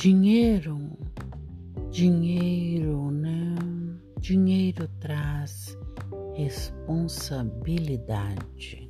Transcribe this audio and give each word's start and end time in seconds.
Dinheiro, 0.00 0.78
dinheiro, 1.90 3.10
né? 3.10 3.56
Dinheiro 4.20 4.86
traz 5.00 5.76
responsabilidade. 6.36 8.87